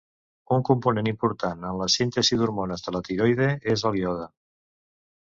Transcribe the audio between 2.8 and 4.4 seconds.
de la tiroide és el iode.